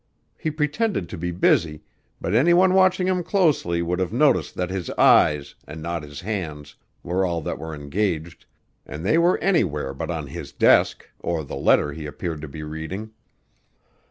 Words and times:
He 0.35 0.49
pretended 0.49 1.07
to 1.09 1.17
be 1.19 1.29
busy, 1.29 1.83
but 2.19 2.33
any 2.33 2.55
one 2.55 2.73
watching 2.73 3.05
him 3.07 3.21
closely 3.21 3.83
would 3.83 3.99
have 3.99 4.11
noticed 4.11 4.55
that 4.55 4.71
his 4.71 4.89
eyes, 4.97 5.53
and 5.67 5.79
not 5.79 6.01
his 6.01 6.21
hands, 6.21 6.73
were 7.03 7.23
all 7.23 7.39
that 7.41 7.59
were 7.59 7.75
engaged, 7.75 8.47
and 8.83 9.05
they 9.05 9.19
were 9.19 9.37
anywhere 9.43 9.93
but 9.93 10.09
on 10.09 10.25
his 10.25 10.51
desk 10.53 11.07
or 11.19 11.43
the 11.43 11.55
letter 11.55 11.91
he 11.93 12.07
appeared 12.07 12.41
to 12.41 12.47
be 12.47 12.63
reading. 12.63 13.11